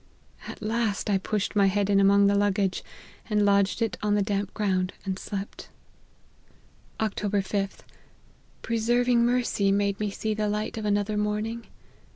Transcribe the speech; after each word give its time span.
At 0.47 0.63
last 0.63 1.11
I 1.11 1.19
pushed 1.19 1.55
my 1.55 1.67
head 1.67 1.87
in 1.87 1.99
among 1.99 2.25
the 2.25 2.33
luggage, 2.33 2.83
and 3.29 3.45
lodged 3.45 3.83
it 3.83 3.97
on 4.01 4.15
the 4.15 4.23
damp 4.23 4.51
ground, 4.55 4.93
and 5.05 5.19
slept." 5.19 5.69
Oct. 6.99 7.17
5th. 7.29 7.81
Preserving 8.63 9.23
mercy 9.23 9.71
made 9.71 9.99
me 9.99 10.09
see 10.09 10.33
the 10.33 10.49
light 10.49 10.75
of 10.79 10.85
another 10.85 11.17
morning. 11.17 11.67